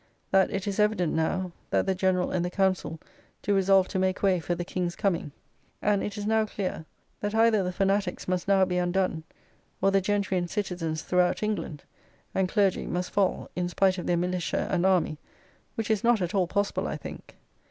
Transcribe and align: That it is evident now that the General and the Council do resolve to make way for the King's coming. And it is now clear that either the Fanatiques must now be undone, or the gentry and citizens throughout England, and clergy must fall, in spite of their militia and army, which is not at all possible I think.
That 0.31 0.49
it 0.49 0.65
is 0.67 0.79
evident 0.79 1.13
now 1.13 1.51
that 1.69 1.85
the 1.85 1.93
General 1.93 2.31
and 2.31 2.43
the 2.43 2.49
Council 2.49 2.99
do 3.43 3.53
resolve 3.53 3.87
to 3.89 3.99
make 3.99 4.23
way 4.23 4.39
for 4.39 4.55
the 4.55 4.65
King's 4.65 4.95
coming. 4.95 5.31
And 5.79 6.01
it 6.01 6.17
is 6.17 6.25
now 6.25 6.47
clear 6.47 6.85
that 7.19 7.35
either 7.35 7.63
the 7.63 7.71
Fanatiques 7.71 8.27
must 8.27 8.47
now 8.47 8.65
be 8.65 8.77
undone, 8.79 9.21
or 9.79 9.91
the 9.91 10.01
gentry 10.01 10.39
and 10.39 10.49
citizens 10.49 11.03
throughout 11.03 11.43
England, 11.43 11.83
and 12.33 12.49
clergy 12.49 12.87
must 12.87 13.11
fall, 13.11 13.51
in 13.55 13.69
spite 13.69 13.99
of 13.99 14.07
their 14.07 14.17
militia 14.17 14.67
and 14.71 14.87
army, 14.87 15.19
which 15.75 15.91
is 15.91 16.03
not 16.03 16.19
at 16.19 16.33
all 16.33 16.47
possible 16.47 16.87
I 16.87 16.97
think. 16.97 17.35